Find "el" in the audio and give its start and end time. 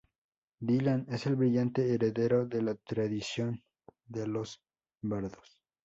1.27-1.35